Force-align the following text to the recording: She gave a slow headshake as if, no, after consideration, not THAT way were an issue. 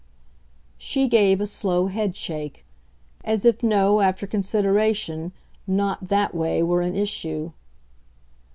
She 0.79 1.07
gave 1.07 1.39
a 1.39 1.45
slow 1.45 1.85
headshake 1.85 2.65
as 3.23 3.45
if, 3.45 3.61
no, 3.61 3.99
after 4.01 4.25
consideration, 4.25 5.31
not 5.67 6.07
THAT 6.07 6.33
way 6.33 6.63
were 6.63 6.81
an 6.81 6.95
issue. 6.95 7.51